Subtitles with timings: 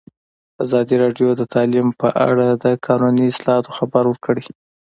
[0.63, 4.45] ازادي راډیو د تعلیم په اړه د قانوني اصلاحاتو خبر ورکړی.